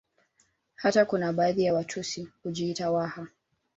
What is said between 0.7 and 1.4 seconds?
Hata kuna